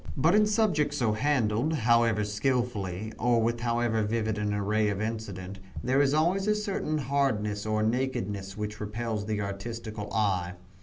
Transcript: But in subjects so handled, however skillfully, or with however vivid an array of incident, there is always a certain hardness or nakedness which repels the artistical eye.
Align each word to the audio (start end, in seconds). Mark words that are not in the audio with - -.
But 0.17 0.33
in 0.33 0.47
subjects 0.47 0.97
so 0.97 1.11
handled, 1.13 1.73
however 1.73 2.23
skillfully, 2.23 3.13
or 3.19 3.39
with 3.39 3.59
however 3.59 4.01
vivid 4.01 4.39
an 4.39 4.51
array 4.51 4.89
of 4.89 4.99
incident, 4.99 5.59
there 5.83 6.01
is 6.01 6.15
always 6.15 6.47
a 6.47 6.55
certain 6.55 6.97
hardness 6.97 7.67
or 7.67 7.83
nakedness 7.83 8.57
which 8.57 8.79
repels 8.79 9.27
the 9.27 9.41
artistical 9.41 10.11
eye. 10.11 10.53